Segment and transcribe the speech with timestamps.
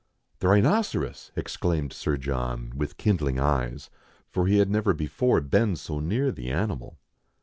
[0.39, 3.91] "The rhinoceros!" exclaimed Sir John, with kindling eyes,
[4.31, 6.97] for he had never before been so near the animal.